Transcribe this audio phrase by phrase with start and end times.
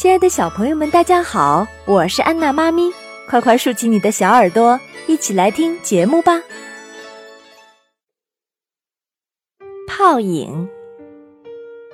[0.00, 2.90] 亲爱的小朋友们，大家好，我是安娜妈咪，
[3.28, 6.40] 快快竖起你的小耳朵，一起来听节目吧。
[9.86, 10.66] 泡影，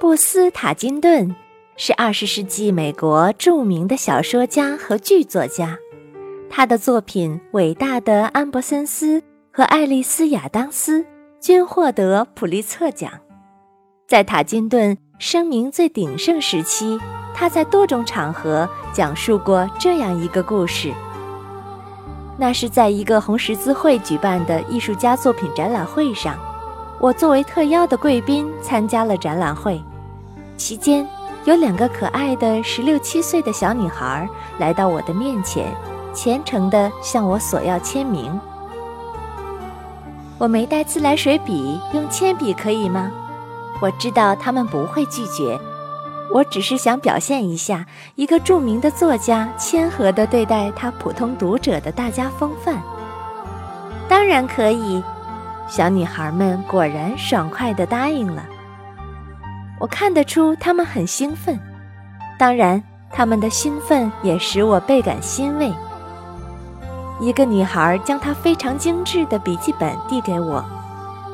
[0.00, 1.36] 布斯塔金顿
[1.76, 5.76] 是二十世纪美国著名的小说家和剧作家，
[6.48, 9.20] 他的作品《伟大的安伯森斯》
[9.52, 11.02] 和《爱丽丝亚当斯》
[11.38, 13.12] 均获得普利策奖。
[14.08, 16.98] 在塔金顿声名最鼎盛时期。
[17.34, 20.94] 他在多种场合讲述过这样一个故事。
[22.38, 26.38] 那是在一个红十字会举办的艺术家作品展览会上，
[26.98, 29.78] 我作为特邀的贵宾参加了展览会。
[30.56, 31.06] 期间，
[31.44, 34.26] 有两个可爱的十六七岁的小女孩
[34.58, 35.70] 来到我的面前，
[36.14, 38.40] 虔诚地向我索要签名。
[40.38, 43.10] 我没带自来水笔，用铅笔可以吗？
[43.80, 45.58] 我知道他们不会拒绝。
[46.32, 52.80] 我只是想表现一下一个著名的作家谦和地对待他普通读者的大家风范。
[54.08, 55.02] 当然可以，
[55.66, 58.44] 小女孩们果然爽快地答应了。
[59.80, 61.58] 我看得出她们很兴奋，
[62.38, 65.72] 当然，她们的兴奋也使我倍感欣慰。
[67.18, 70.64] 一个女孩将她非常精致的笔记本递给我，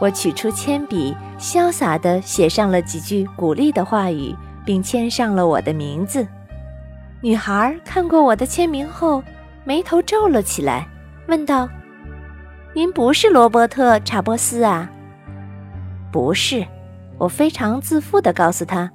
[0.00, 4.34] 我取出铅笔，潇洒地写上了几句鼓励的话语。
[4.64, 6.26] 并签上了我的名字。
[7.22, 9.22] 女孩看过我的签名后，
[9.64, 10.86] 眉头皱了起来，
[11.28, 11.68] 问道
[12.72, 14.88] ：“您不是罗伯特·查波斯啊
[16.12, 16.64] ？”“不是。”
[17.18, 18.90] 我非常自负地告诉她，“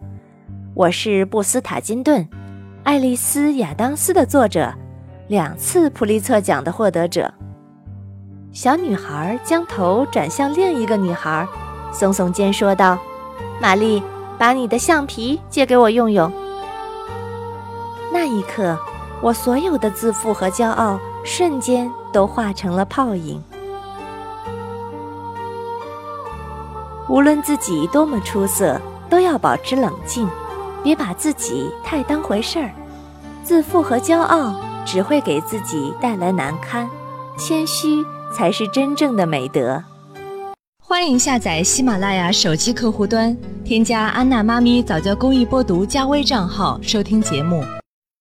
[0.73, 2.21] 我是布斯塔金顿，
[2.83, 4.73] 《爱丽丝亚当斯》的作者，
[5.27, 7.31] 两次普利策奖的获得者。”
[8.55, 11.45] 小女孩将头转向另一个女孩，
[11.91, 12.97] 耸耸肩说道
[13.61, 14.01] ：“玛丽。”
[14.37, 16.29] 把你的橡皮借给我用用。
[18.11, 18.77] 那一刻，
[19.21, 23.41] 我所有的自负和骄傲瞬间都化成了泡影。
[27.07, 28.77] 无论自己多么出色，
[29.09, 30.27] 都要保持冷静，
[30.83, 32.71] 别把自己太当回事儿。
[33.41, 34.53] 自负和骄傲
[34.85, 36.89] 只会给自己带来难堪，
[37.37, 39.81] 谦虚才是真正的美德。
[40.83, 47.63] 欢迎下载喜马拉雅手机客户端，添加安娜妈咪早教公益播读加微账号收听节目。